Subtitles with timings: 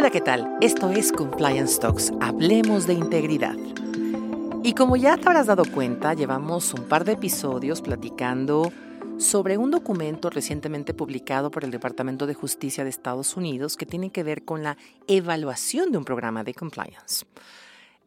[0.00, 0.56] Hola, ¿qué tal?
[0.62, 2.10] Esto es Compliance Talks.
[2.22, 3.54] Hablemos de integridad.
[4.62, 8.72] Y como ya te habrás dado cuenta, llevamos un par de episodios platicando
[9.18, 14.08] sobre un documento recientemente publicado por el Departamento de Justicia de Estados Unidos que tiene
[14.08, 17.26] que ver con la evaluación de un programa de compliance.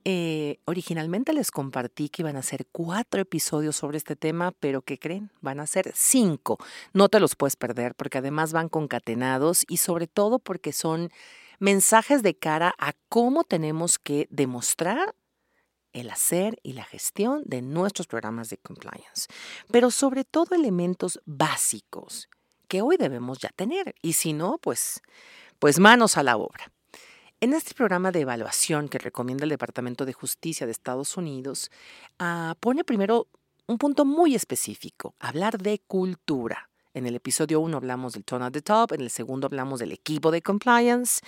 [0.03, 4.97] Eh, originalmente les compartí que iban a ser cuatro episodios sobre este tema, pero ¿qué
[4.97, 5.29] creen?
[5.41, 6.57] Van a ser cinco.
[6.91, 11.11] No te los puedes perder porque además van concatenados y sobre todo porque son
[11.63, 15.15] mensajes de cara a cómo tenemos que demostrar
[15.93, 19.27] el hacer y la gestión de nuestros programas de compliance,
[19.71, 22.27] pero sobre todo elementos básicos
[22.67, 25.01] que hoy debemos ya tener y si no, pues,
[25.57, 26.69] pues manos a la obra.
[27.39, 31.71] En este programa de evaluación que recomienda el Departamento de Justicia de Estados Unidos,
[32.19, 33.29] ah, pone primero
[33.67, 36.72] un punto muy específico, hablar de cultura.
[36.95, 39.91] En el episodio 1 hablamos del tone at the top, en el segundo hablamos del
[39.91, 41.21] equipo de compliance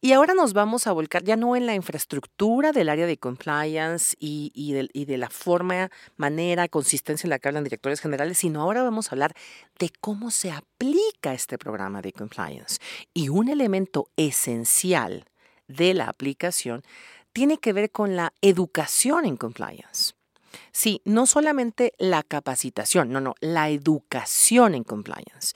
[0.00, 4.16] y ahora nos vamos a volcar ya no en la infraestructura del área de compliance
[4.20, 8.84] y, de, de la forma, manera, consistencia en la que hablan directores generales, sino ahora
[8.84, 9.34] vamos a hablar
[9.80, 12.78] de cómo se aplica este programa de compliance.
[13.12, 15.24] Y un elemento esencial
[15.66, 16.84] de la aplicación
[17.32, 20.17] tiene que ver con la educación en compliance.
[20.78, 25.52] Sí, no solamente la capacitación, no, no, la educación en compliance.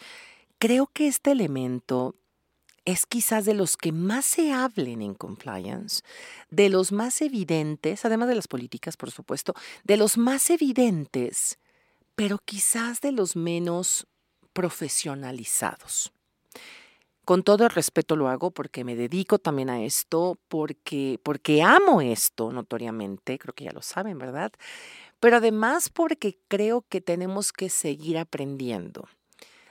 [0.58, 2.16] Creo que este elemento
[2.84, 6.02] es quizás de los que más se hablen en compliance,
[6.50, 11.60] de los más evidentes, además de las políticas, por supuesto, de los más evidentes,
[12.16, 14.08] pero quizás de los menos
[14.52, 16.12] profesionalizados.
[17.24, 22.00] Con todo el respeto lo hago porque me dedico también a esto, porque, porque amo
[22.00, 24.50] esto notoriamente, creo que ya lo saben, ¿verdad?
[25.22, 29.08] Pero además porque creo que tenemos que seguir aprendiendo.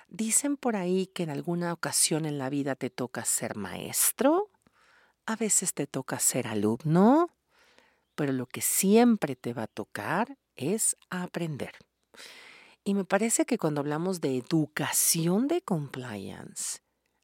[0.07, 4.49] Dicen por ahí que en alguna ocasión en la vida te toca ser maestro,
[5.25, 7.35] a veces te toca ser alumno,
[8.15, 11.73] pero lo que siempre te va a tocar es aprender.
[12.85, 16.79] Y me parece que cuando hablamos de educación de compliance,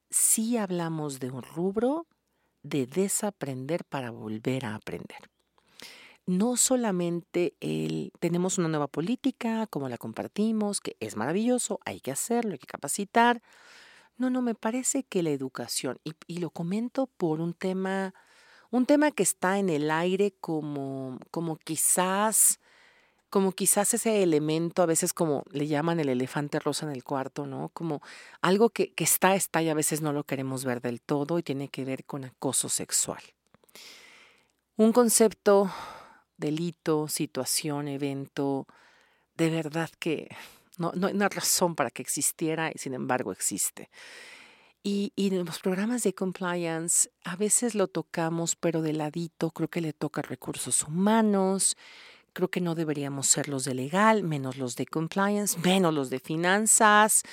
[0.09, 2.07] sí hablamos de un rubro
[2.61, 5.29] de desaprender para volver a aprender.
[6.27, 12.11] No solamente el, tenemos una nueva política, como la compartimos, que es maravilloso, hay que
[12.11, 13.41] hacerlo, hay que capacitar.
[14.17, 18.13] No, no, me parece que la educación, y, y lo comento por un tema,
[18.71, 22.59] un tema que está en el aire como, como quizás
[23.29, 27.45] como quizás ese elemento, a veces como le llaman el elefante rosa en el cuarto,
[27.45, 27.69] ¿no?
[27.69, 28.01] Como
[28.41, 31.43] algo que, que está, está y a veces no lo queremos ver del todo y
[31.43, 33.21] tiene que ver con acoso sexual.
[34.77, 35.69] Un concepto,
[36.37, 38.67] delito, situación, evento,
[39.35, 40.29] de verdad que
[40.77, 43.89] no, no hay una razón para que existiera y sin embargo existe.
[44.83, 49.67] Y, y, en los programas de compliance a veces lo tocamos, pero de ladito, creo
[49.67, 51.75] que le toca recursos humanos,
[52.37, 56.19] Creo que no deberíamos ser los de legal, menos los de compliance, menos los de
[56.19, 57.23] finanzas.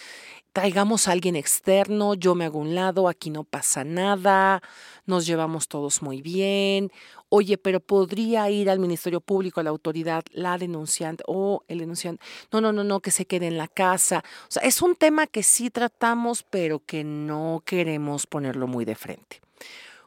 [0.55, 4.63] Traigamos a alguien externo, yo me hago un lado, aquí no pasa nada,
[5.05, 6.91] nos llevamos todos muy bien.
[7.29, 12.25] Oye, pero podría ir al Ministerio Público, a la autoridad, la denunciante o el denunciante.
[12.51, 14.25] No, no, no, no, que se quede en la casa.
[14.49, 18.95] O sea, es un tema que sí tratamos, pero que no queremos ponerlo muy de
[18.95, 19.43] frente.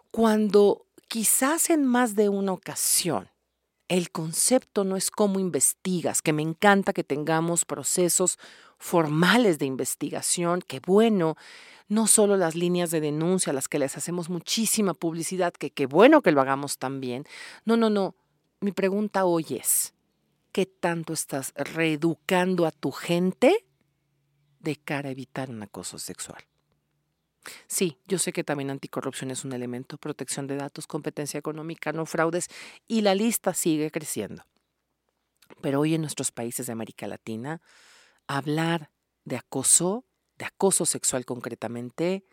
[0.09, 3.29] Cuando quizás en más de una ocasión
[3.87, 8.37] el concepto no es cómo investigas, que me encanta que tengamos procesos
[8.77, 11.35] formales de investigación, que bueno,
[11.87, 16.21] no solo las líneas de denuncia, las que les hacemos muchísima publicidad, que qué bueno
[16.21, 17.25] que lo hagamos también.
[17.65, 18.15] No, no, no.
[18.59, 19.93] Mi pregunta hoy es,
[20.51, 23.65] ¿qué tanto estás reeducando a tu gente
[24.59, 26.43] de cara a evitar un acoso sexual?
[27.67, 32.05] Sí, yo sé que también anticorrupción es un elemento, protección de datos, competencia económica, no
[32.05, 32.47] fraudes,
[32.87, 34.43] y la lista sigue creciendo.
[35.61, 37.61] Pero hoy en nuestros países de América Latina,
[38.27, 38.91] hablar
[39.23, 40.05] de acoso,
[40.37, 42.25] de acoso sexual concretamente,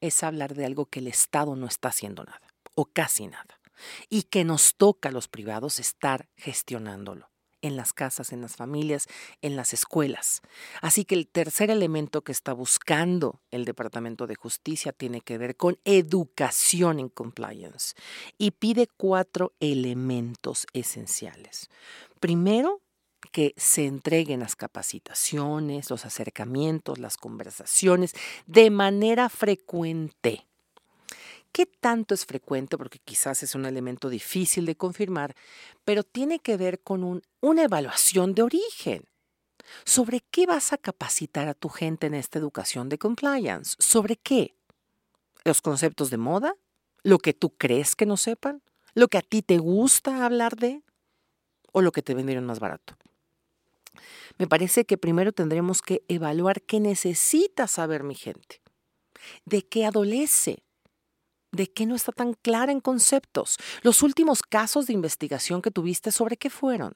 [0.00, 2.42] es hablar de algo que el Estado no está haciendo nada,
[2.74, 3.60] o casi nada,
[4.08, 7.30] y que nos toca a los privados estar gestionándolo
[7.62, 9.06] en las casas, en las familias,
[9.42, 10.42] en las escuelas.
[10.80, 15.56] Así que el tercer elemento que está buscando el Departamento de Justicia tiene que ver
[15.56, 17.94] con educación en compliance
[18.36, 21.68] y pide cuatro elementos esenciales.
[22.20, 22.82] Primero,
[23.32, 28.14] que se entreguen las capacitaciones, los acercamientos, las conversaciones
[28.46, 30.47] de manera frecuente
[31.58, 32.78] ¿Qué tanto es frecuente?
[32.78, 35.34] Porque quizás es un elemento difícil de confirmar,
[35.84, 39.08] pero tiene que ver con una evaluación de origen.
[39.84, 43.74] ¿Sobre qué vas a capacitar a tu gente en esta educación de compliance?
[43.80, 44.54] ¿Sobre qué?
[45.42, 46.54] ¿Los conceptos de moda?
[47.02, 48.62] ¿Lo que tú crees que no sepan?
[48.94, 50.84] ¿Lo que a ti te gusta hablar de?
[51.72, 52.94] ¿O lo que te vendieron más barato?
[54.38, 58.62] Me parece que primero tendremos que evaluar qué necesita saber mi gente,
[59.44, 60.62] de qué adolece,
[61.52, 63.56] de qué no está tan clara en conceptos.
[63.82, 66.94] Los últimos casos de investigación que tuviste, ¿sobre qué fueron?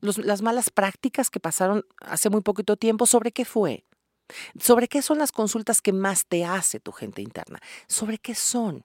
[0.00, 3.84] las malas prácticas que pasaron hace muy poquito tiempo, ¿sobre qué fue?
[4.58, 7.60] ¿Sobre qué son las consultas que más te hace tu gente interna?
[7.86, 8.84] ¿Sobre qué son?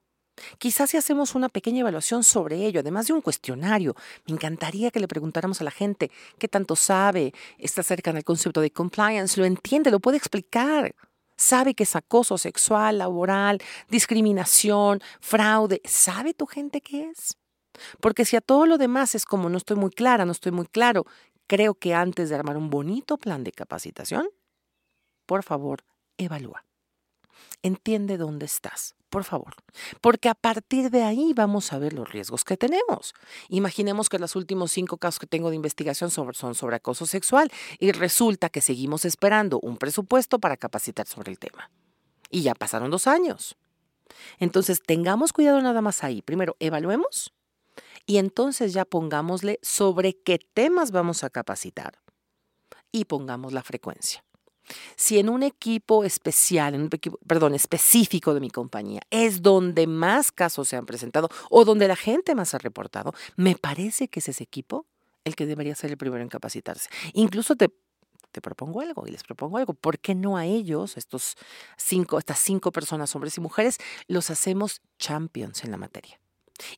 [0.57, 3.95] Quizás si hacemos una pequeña evaluación sobre ello, además de un cuestionario,
[4.27, 8.59] me encantaría que le preguntáramos a la gente qué tanto sabe, está cerca del concepto
[8.59, 10.93] de compliance, lo entiende, lo puede explicar.
[11.37, 13.59] Sabe que es acoso sexual, laboral,
[13.89, 15.81] discriminación, fraude.
[15.85, 17.37] ¿Sabe tu gente qué es?
[17.99, 20.65] Porque si a todo lo demás es como no estoy muy clara, no estoy muy
[20.65, 21.05] claro,
[21.47, 24.29] creo que antes de armar un bonito plan de capacitación,
[25.25, 25.83] por favor,
[26.17, 26.64] evalúa.
[27.63, 29.55] Entiende dónde estás, por favor,
[30.01, 33.13] porque a partir de ahí vamos a ver los riesgos que tenemos.
[33.49, 37.91] Imaginemos que los últimos cinco casos que tengo de investigación son sobre acoso sexual y
[37.91, 41.71] resulta que seguimos esperando un presupuesto para capacitar sobre el tema.
[42.29, 43.57] Y ya pasaron dos años.
[44.39, 46.21] Entonces, tengamos cuidado nada más ahí.
[46.21, 47.33] Primero, evaluemos
[48.05, 51.99] y entonces ya pongámosle sobre qué temas vamos a capacitar
[52.91, 54.23] y pongamos la frecuencia.
[54.95, 59.87] Si en un equipo especial, en un equipo, perdón, específico de mi compañía, es donde
[59.87, 64.19] más casos se han presentado o donde la gente más ha reportado, me parece que
[64.19, 64.85] es ese equipo
[65.23, 66.89] el que debería ser el primero en capacitarse.
[67.13, 67.69] Incluso te,
[68.31, 69.73] te propongo algo y les propongo algo.
[69.73, 71.35] ¿Por qué no a ellos, estos
[71.77, 73.77] cinco, estas cinco personas, hombres y mujeres,
[74.07, 76.19] los hacemos champions en la materia?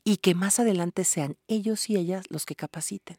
[0.03, 3.17] Y que más adelante sean ellos y ellas los que capaciten.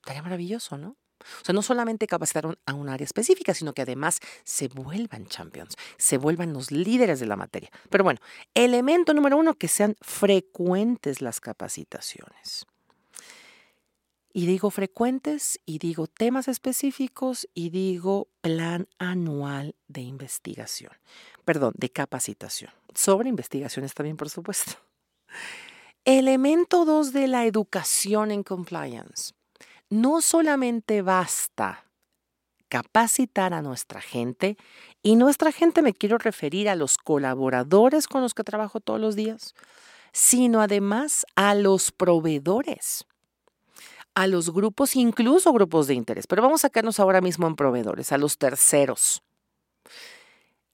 [0.00, 0.96] Estaría maravilloso, ¿no?
[1.40, 5.76] O sea, no solamente capacitaron a un área específica, sino que además se vuelvan champions,
[5.96, 7.70] se vuelvan los líderes de la materia.
[7.90, 8.20] Pero bueno,
[8.54, 12.66] elemento número uno, que sean frecuentes las capacitaciones.
[14.34, 20.92] Y digo frecuentes, y digo temas específicos, y digo plan anual de investigación.
[21.44, 22.70] Perdón, de capacitación.
[22.94, 24.72] Sobre investigaciones también, por supuesto.
[26.04, 29.34] Elemento dos de la educación en compliance
[29.92, 31.84] no solamente basta
[32.70, 34.56] capacitar a nuestra gente,
[35.02, 39.14] y nuestra gente me quiero referir a los colaboradores con los que trabajo todos los
[39.16, 39.54] días,
[40.12, 43.04] sino además a los proveedores,
[44.14, 46.26] a los grupos, incluso grupos de interés.
[46.26, 49.22] Pero vamos a quedarnos ahora mismo en proveedores, a los terceros.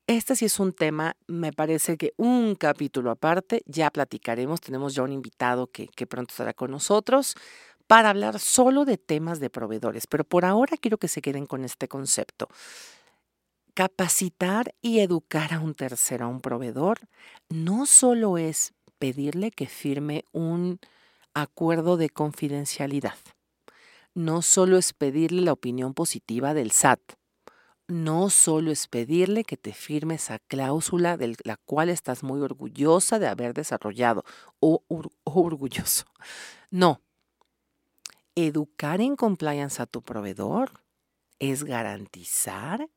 [0.07, 5.03] Este sí es un tema, me parece que un capítulo aparte, ya platicaremos, tenemos ya
[5.03, 7.35] un invitado que, que pronto estará con nosotros
[7.89, 11.65] para hablar solo de temas de proveedores, pero por ahora quiero que se queden con
[11.65, 12.49] este concepto.
[13.75, 17.01] Capacitar y educar a un tercero, a un proveedor,
[17.49, 20.81] no solo es pedirle que firme un
[21.33, 23.17] acuerdo de confidencialidad,
[24.15, 27.01] no solo es pedirle la opinión positiva del SAT,
[27.87, 33.19] no solo es pedirle que te firme esa cláusula de la cual estás muy orgullosa
[33.19, 34.25] de haber desarrollado
[34.61, 36.05] o, o orgulloso.
[36.71, 37.01] No,
[38.41, 40.85] Educar en compliance a tu proveedor
[41.41, 42.89] es garantizar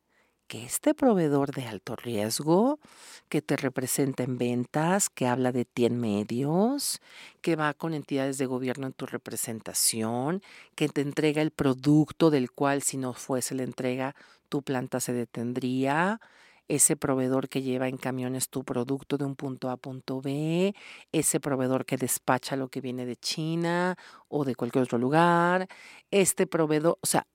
[0.46, 2.80] que este proveedor de alto riesgo,
[3.28, 7.02] que te representa en ventas, que habla de ti en medios,
[7.42, 10.44] que va con entidades de gobierno en tu representación,
[10.76, 14.14] que te entrega el producto del cual si no fuese la entrega,
[14.48, 16.22] tu planta se detendría,
[16.68, 20.74] ese proveedor que lleva en camiones tu producto de un punto A a punto B,
[21.12, 25.68] ese proveedor que despacha lo que viene de China o de cualquier otro lugar,
[26.12, 27.28] este proveedor, o sea,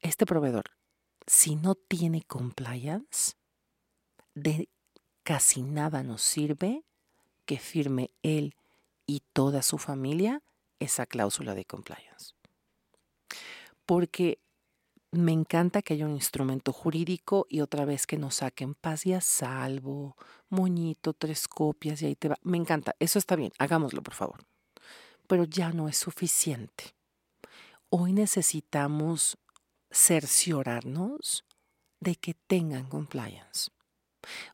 [0.00, 0.64] este proveedor,
[1.26, 3.34] si no tiene compliance,
[4.34, 4.68] de
[5.22, 6.84] casi nada nos sirve
[7.44, 8.54] que firme él
[9.06, 10.42] y toda su familia
[10.78, 12.34] esa cláusula de compliance.
[13.86, 14.38] Porque
[15.12, 19.12] me encanta que haya un instrumento jurídico y otra vez que nos saquen paz y
[19.12, 20.16] a salvo,
[20.48, 22.38] moñito, tres copias y ahí te va.
[22.42, 24.44] Me encanta, eso está bien, hagámoslo por favor.
[25.26, 26.94] Pero ya no es suficiente.
[27.88, 29.36] Hoy necesitamos
[29.90, 31.44] cerciorarnos
[31.98, 33.70] de que tengan compliance.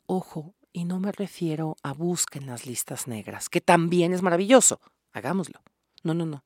[0.06, 4.80] Ojo, y no me refiero a busquen las listas negras, que también es maravilloso.
[5.12, 5.60] Hagámoslo.
[6.02, 6.44] No, no, no.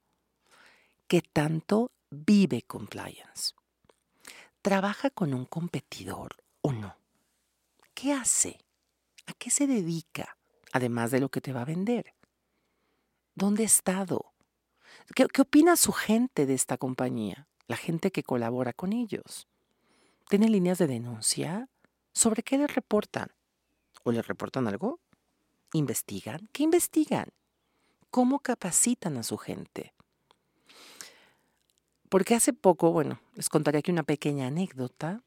[1.07, 3.55] Que tanto vive compliance
[4.63, 6.95] ¿Trabaja con un competidor o no?
[7.95, 8.59] ¿Qué hace?
[9.27, 10.37] ¿A qué se dedica?
[10.73, 12.13] Además de lo que te va a vender.
[13.35, 14.35] ¿Dónde ha estado?
[15.15, 17.49] ¿Qué, opina su gente de esta compañía?
[17.69, 19.49] La gente que colabora con ellos.
[20.29, 21.71] ¿Tienen líneas de denuncia?
[22.13, 23.33] ¿Sobre qué les reportan?
[24.03, 25.01] ¿O les reportan algo?
[25.73, 26.51] ¿Investigan?
[26.53, 27.29] ¿Qué investigan?
[28.11, 29.95] ¿Cómo capacitan a su gente?
[32.11, 35.23] Porque hace poco, bueno, les contaré aquí una pequeña anécdota.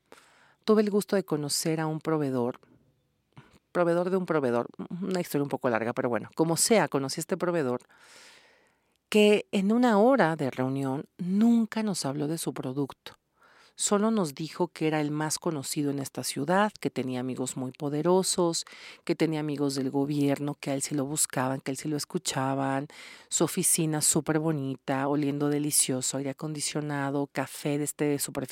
[0.65, 2.59] Tuve el gusto de conocer a un proveedor,
[3.71, 4.67] proveedor de un proveedor,
[5.01, 7.83] una historia un poco larga, pero bueno, como sea, conocí a este proveedor
[9.07, 13.17] que en una hora de reunión nunca nos habló de su producto.
[13.75, 17.71] Solo nos dijo que era el más conocido en esta ciudad, que tenía amigos muy
[17.71, 18.65] poderosos,
[19.03, 21.89] que tenía amigos del gobierno, que a él sí lo buscaban, que a él sí
[21.89, 22.87] lo escuchaban,
[23.29, 28.47] su oficina súper bonita, oliendo delicioso, aire acondicionado, café de este super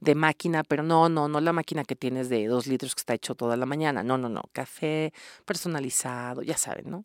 [0.00, 3.14] de máquina, pero no, no, no la máquina que tienes de dos litros que está
[3.14, 5.12] hecho toda la mañana, no, no, no, café
[5.44, 7.04] personalizado, ya saben, ¿no?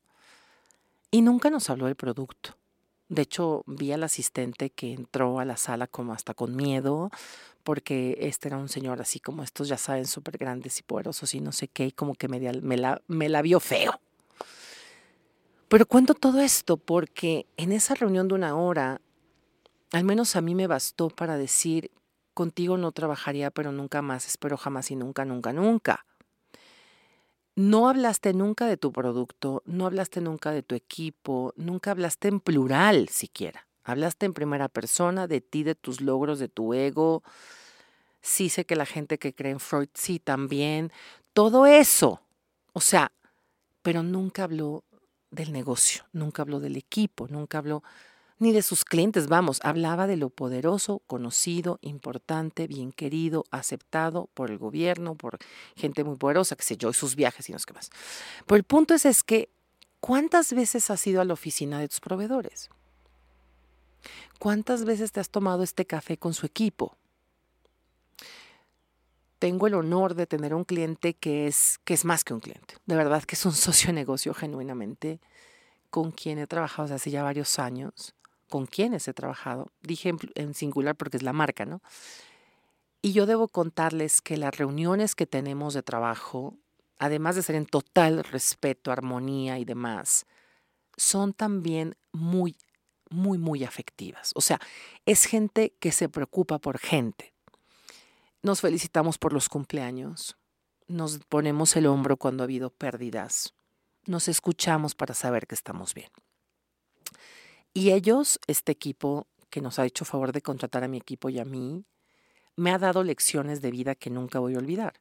[1.09, 2.55] Y nunca nos habló del producto.
[3.09, 7.09] De hecho, vi al asistente que entró a la sala como hasta con miedo,
[7.63, 11.39] porque este era un señor así como estos, ya saben, súper grandes y poderosos y
[11.39, 13.99] no sé qué, y como que me, la, me la vio feo.
[15.69, 19.01] Pero cuento todo esto porque en esa reunión de una hora,
[19.91, 21.91] al menos a mí me bastó para decir,
[22.33, 26.06] contigo no trabajaría, pero nunca más, espero jamás y nunca, nunca, nunca
[27.57, 32.39] no hablaste nunca de tu producto, no hablaste nunca de tu equipo, nunca hablaste en
[32.39, 33.67] plural siquiera.
[33.83, 37.23] Hablaste en primera persona de ti, de tus logros, de tu ego.
[38.21, 40.91] Sí sé que la gente que cree en Freud, sí también.
[41.33, 42.21] Todo eso.
[42.73, 43.11] O sea,
[43.81, 44.83] pero nunca habló
[45.31, 47.81] del negocio, nunca habló del equipo, nunca habló
[48.39, 54.51] ni de sus clientes, vamos, hablaba de lo poderoso, conocido, importante, bien querido, aceptado por
[54.51, 55.39] el gobierno, por
[55.75, 57.89] gente muy poderosa, que sé yo, y sus viajes y no sé qué más.
[58.45, 59.49] Pero el punto es, es que,
[59.99, 62.69] ¿cuántas veces has ido a la oficina de tus proveedores?
[64.39, 66.95] ¿Cuántas veces te has tomado este café con su equipo?
[69.39, 72.75] Tengo el honor de tener un cliente que es, que es más que un cliente.
[72.85, 75.19] De verdad que es un socio de negocio genuinamente
[75.89, 78.13] con quien he trabajado hace ya varios años
[78.47, 79.71] con quienes he trabajado.
[79.81, 81.81] Dije en, singular porque es la marca, ¿no?
[83.01, 86.55] Y yo debo contarles que las reuniones que tenemos de trabajo,
[86.97, 90.25] además de ser en total respeto, armonía y demás,
[90.97, 92.57] son también muy,
[93.09, 94.31] muy, muy afectivas.
[94.35, 94.59] O sea,
[95.05, 97.33] es gente que se preocupa por gente.
[98.41, 100.37] Nos felicitamos por los cumpleaños,
[100.87, 103.53] nos ponemos el hombro cuando ha habido pérdidas,
[104.05, 106.09] nos escuchamos para saber que estamos bien.
[107.77, 111.37] Y ellos, este equipo que nos ha hecho favor de contratar a mi equipo y
[111.37, 111.85] a mí,
[112.55, 114.99] me ha dado lecciones de vida que nunca voy a olvidar.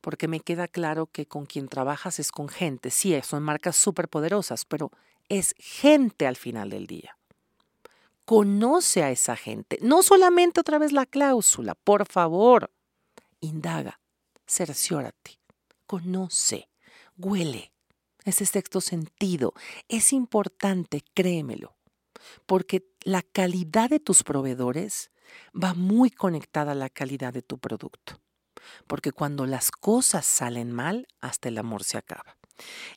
[0.00, 2.90] Porque me queda claro que con quien trabajas es con gente.
[2.90, 4.92] Sí, son marcas súper poderosas, pero
[5.28, 7.18] es gente al final del día.
[8.24, 9.78] Conoce a esa gente.
[9.82, 12.70] No solamente otra vez la cláusula, por favor.
[13.40, 14.00] Indaga,
[14.46, 15.38] cerciórate,
[15.86, 16.70] conoce,
[17.18, 17.74] huele.
[18.24, 19.52] Ese sexto sentido
[19.86, 21.75] es importante, créemelo
[22.46, 25.10] porque la calidad de tus proveedores
[25.54, 28.20] va muy conectada a la calidad de tu producto.
[28.86, 32.36] Porque cuando las cosas salen mal, hasta el amor se acaba.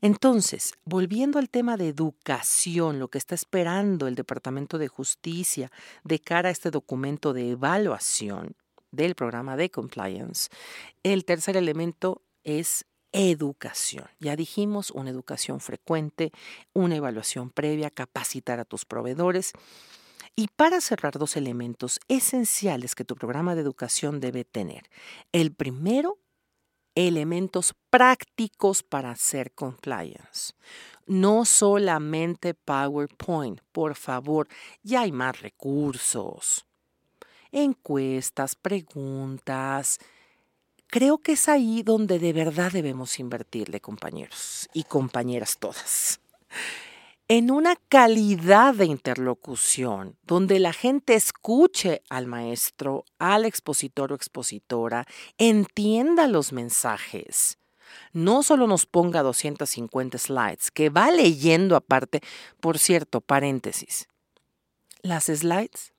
[0.01, 5.71] Entonces, volviendo al tema de educación, lo que está esperando el Departamento de Justicia
[6.03, 8.55] de cara a este documento de evaluación
[8.91, 10.49] del programa de compliance,
[11.03, 14.07] el tercer elemento es educación.
[14.19, 16.31] Ya dijimos, una educación frecuente,
[16.73, 19.53] una evaluación previa, capacitar a tus proveedores.
[20.35, 24.83] Y para cerrar dos elementos esenciales que tu programa de educación debe tener.
[25.31, 26.19] El primero,
[26.95, 30.53] elementos prácticos para hacer compliance.
[31.05, 34.47] No solamente PowerPoint, por favor,
[34.83, 36.65] ya hay más recursos.
[37.51, 39.97] Encuestas, preguntas,
[40.89, 46.19] creo que es ahí donde de verdad debemos invertirle, compañeros y compañeras todas.
[47.27, 55.05] En una calidad de interlocución donde la gente escuche al maestro, al expositor o expositora,
[55.37, 57.59] entienda los mensajes.
[58.13, 62.21] No solo nos ponga 250 slides, que va leyendo aparte.
[62.59, 64.07] Por cierto, paréntesis.
[65.01, 65.93] Las slides.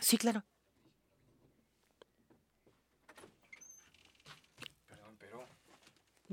[0.00, 0.44] Sí, claro.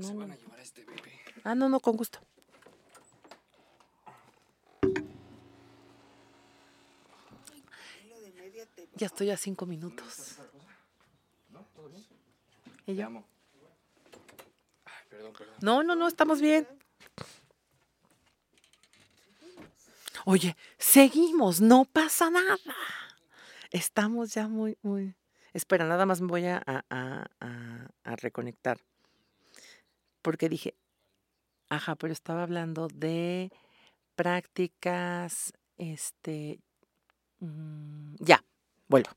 [0.00, 1.12] Se van a llevar a este bebé.
[1.44, 2.20] Ah, no, no, con gusto.
[8.96, 10.36] Ya estoy a cinco minutos.
[11.50, 11.60] ¿No?
[11.74, 12.04] ¿Todo bien?
[12.82, 13.06] ¿Y Te yo?
[13.06, 13.24] amo.
[14.84, 15.54] Ay, perdón, perdón.
[15.60, 16.66] No, no, no, estamos bien.
[20.24, 22.58] Oye, seguimos, no pasa nada.
[23.70, 25.14] Estamos ya muy, muy.
[25.52, 27.26] Espera, nada más me voy a- a-
[28.04, 28.78] a reconectar.
[30.22, 30.74] Porque dije,
[31.70, 33.52] Ajá, pero estaba hablando de
[34.16, 36.60] prácticas, este,
[37.40, 38.42] mm, ya,
[38.88, 39.10] vuelvo.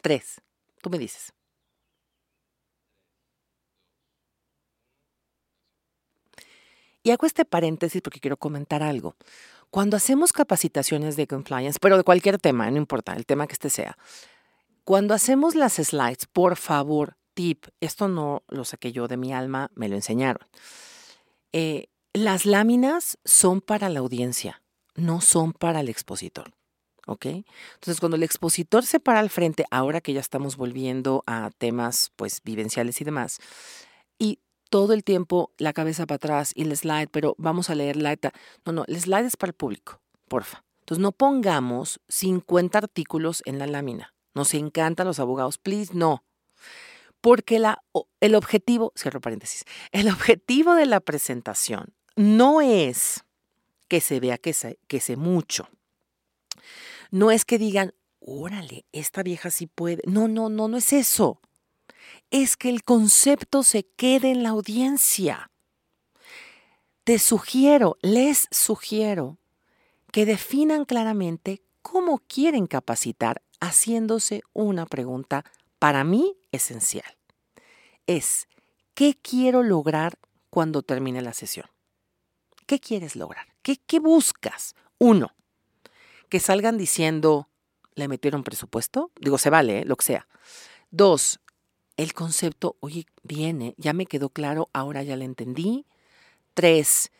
[0.00, 0.40] Tres,
[0.80, 1.32] tú me dices.
[7.04, 9.16] Y hago este paréntesis porque quiero comentar algo.
[9.70, 13.70] Cuando hacemos capacitaciones de compliance, pero de cualquier tema, no importa, el tema que este
[13.70, 13.98] sea,
[14.84, 19.70] cuando hacemos las slides, por favor, tip, esto no lo saqué yo de mi alma,
[19.74, 20.46] me lo enseñaron.
[21.52, 24.62] Eh, las láminas son para la audiencia,
[24.94, 26.52] no son para el expositor.
[27.06, 27.26] ¿Ok?
[27.26, 32.12] Entonces, cuando el expositor se para al frente, ahora que ya estamos volviendo a temas
[32.14, 33.40] pues vivenciales y demás,
[34.18, 34.38] y
[34.70, 38.16] todo el tiempo la cabeza para atrás y el slide, pero vamos a leer la...
[38.64, 40.64] No, no, el slide es para el público, porfa.
[40.80, 44.14] Entonces, no pongamos 50 artículos en la lámina.
[44.34, 46.24] Nos encantan los abogados, please, no.
[47.22, 47.82] Porque la,
[48.20, 53.24] el objetivo, cierro paréntesis, el objetivo de la presentación no es
[53.88, 55.70] que se vea que sé, que mucho.
[57.10, 60.02] No es que digan, órale, esta vieja sí puede.
[60.06, 61.40] No, no, no, no es eso
[62.32, 65.50] es que el concepto se quede en la audiencia.
[67.04, 69.38] Te sugiero, les sugiero,
[70.10, 75.44] que definan claramente cómo quieren capacitar haciéndose una pregunta
[75.82, 77.18] para mí esencial.
[78.06, 78.46] Es,
[78.94, 80.16] ¿qué quiero lograr
[80.48, 81.66] cuando termine la sesión?
[82.66, 83.48] ¿Qué quieres lograr?
[83.62, 84.76] ¿Qué, buscas?
[84.98, 85.34] Uno,
[86.28, 87.48] que salgan diciendo,
[87.96, 89.10] ¿le metieron presupuesto?
[89.20, 89.84] Digo, se vale, ¿eh?
[89.84, 90.28] lo que sea.
[90.92, 91.40] Dos,
[91.96, 95.84] el concepto, oye, viene, ya me quedó claro, ahora ya lo entendí.
[96.54, 97.10] Tres,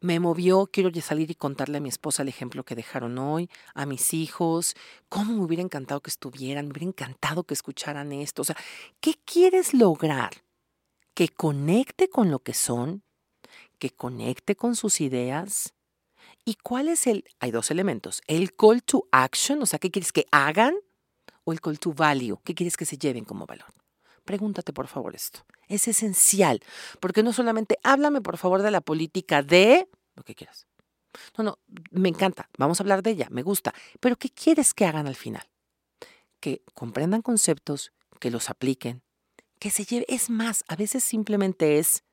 [0.00, 3.86] me movió, quiero salir y contarle a mi esposa el ejemplo que dejaron hoy, a
[3.86, 4.74] mis hijos,
[5.08, 8.42] cómo me hubiera encantado que estuvieran, me hubiera encantado que escucharan esto.
[8.42, 8.56] O sea,
[9.00, 10.30] ¿qué quieres lograr?
[11.14, 13.02] Que conecte con lo que son,
[13.78, 15.74] que conecte con sus ideas.
[16.44, 17.24] ¿Y cuál es el?
[17.38, 18.22] Hay dos elementos.
[18.26, 20.74] El call to action, o sea, ¿qué quieres que hagan?
[21.44, 23.79] O el call to value, ¿qué quieres que se lleven como valor?
[24.24, 25.40] Pregúntate por favor esto.
[25.68, 26.60] Es esencial,
[27.00, 30.66] porque no solamente háblame por favor de la política de lo que quieras.
[31.36, 31.58] No, no,
[31.90, 35.16] me encanta, vamos a hablar de ella, me gusta, pero ¿qué quieres que hagan al
[35.16, 35.42] final?
[36.38, 39.02] Que comprendan conceptos, que los apliquen,
[39.58, 42.04] que se lleve, es más, a veces simplemente es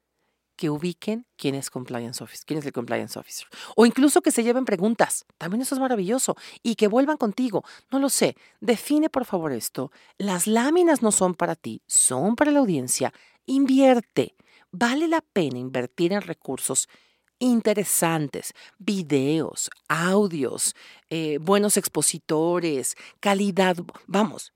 [0.58, 3.48] que ubiquen quién es compliance officer, quién es el compliance officer.
[3.76, 5.26] O incluso que se lleven preguntas.
[5.38, 6.36] También eso es maravilloso.
[6.64, 7.64] Y que vuelvan contigo.
[7.92, 8.36] No lo sé.
[8.60, 9.92] Define por favor esto.
[10.18, 13.14] Las láminas no son para ti, son para la audiencia.
[13.46, 14.36] Invierte.
[14.72, 16.90] Vale la pena invertir en recursos
[17.40, 20.76] interesantes, videos, audios,
[21.10, 23.78] eh, buenos expositores, calidad.
[24.08, 24.54] Vamos,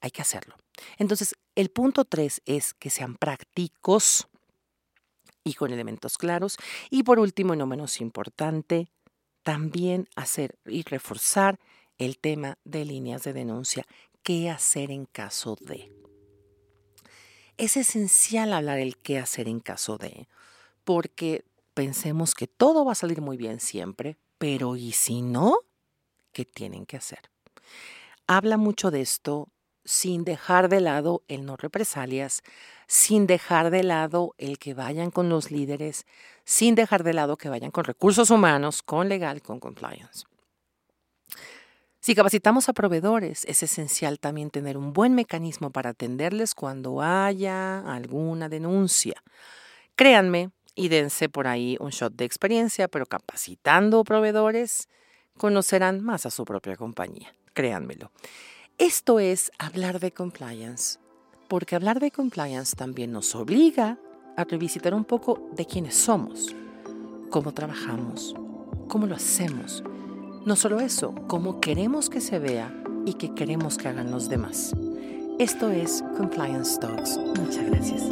[0.00, 0.54] hay que hacerlo.
[0.98, 4.28] Entonces, el punto tres es que sean prácticos
[5.44, 6.56] y con elementos claros.
[6.90, 8.88] Y por último, y no menos importante,
[9.42, 11.60] también hacer y reforzar
[11.98, 13.86] el tema de líneas de denuncia.
[14.22, 15.92] ¿Qué hacer en caso de?
[17.56, 20.28] Es esencial hablar el qué hacer en caso de,
[20.82, 25.58] porque pensemos que todo va a salir muy bien siempre, pero ¿y si no?
[26.32, 27.30] ¿Qué tienen que hacer?
[28.26, 29.48] Habla mucho de esto
[29.84, 32.42] sin dejar de lado el no represalias,
[32.86, 36.06] sin dejar de lado el que vayan con los líderes,
[36.44, 40.24] sin dejar de lado que vayan con recursos humanos, con legal, con compliance.
[42.00, 47.78] Si capacitamos a proveedores, es esencial también tener un buen mecanismo para atenderles cuando haya
[47.80, 49.22] alguna denuncia.
[49.96, 54.88] Créanme y dense por ahí un shot de experiencia, pero capacitando proveedores,
[55.38, 57.34] conocerán más a su propia compañía.
[57.54, 58.10] Créanmelo.
[58.78, 60.98] Esto es hablar de compliance,
[61.48, 64.00] porque hablar de compliance también nos obliga
[64.36, 66.52] a revisitar un poco de quiénes somos,
[67.30, 68.34] cómo trabajamos,
[68.88, 69.84] cómo lo hacemos.
[70.44, 72.74] No solo eso, cómo queremos que se vea
[73.06, 74.74] y qué queremos que hagan los demás.
[75.38, 77.16] Esto es Compliance Talks.
[77.16, 78.02] Muchas gracias.